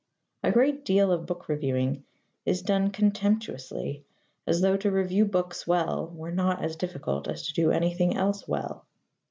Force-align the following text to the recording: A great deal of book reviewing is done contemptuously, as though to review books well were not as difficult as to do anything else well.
A 0.41 0.51
great 0.51 0.83
deal 0.83 1.11
of 1.11 1.27
book 1.27 1.47
reviewing 1.47 2.05
is 2.43 2.63
done 2.63 2.89
contemptuously, 2.89 4.03
as 4.47 4.59
though 4.61 4.75
to 4.77 4.89
review 4.89 5.25
books 5.25 5.67
well 5.67 6.07
were 6.15 6.31
not 6.31 6.63
as 6.63 6.75
difficult 6.75 7.27
as 7.27 7.45
to 7.45 7.53
do 7.53 7.69
anything 7.69 8.17
else 8.17 8.47
well. 8.47 8.87